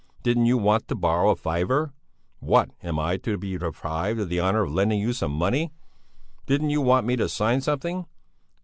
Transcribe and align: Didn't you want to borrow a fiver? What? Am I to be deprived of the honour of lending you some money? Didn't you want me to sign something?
Didn't 0.23 0.47
you 0.47 0.57
want 0.57 0.87
to 0.87 0.95
borrow 0.95 1.29
a 1.29 1.35
fiver? 1.35 1.93
What? 2.39 2.71
Am 2.81 2.97
I 2.97 3.17
to 3.17 3.37
be 3.37 3.55
deprived 3.55 4.19
of 4.19 4.29
the 4.29 4.41
honour 4.41 4.63
of 4.63 4.71
lending 4.73 4.99
you 4.99 5.13
some 5.13 5.29
money? 5.33 5.71
Didn't 6.47 6.71
you 6.71 6.81
want 6.81 7.05
me 7.05 7.15
to 7.17 7.29
sign 7.29 7.61
something? 7.61 8.07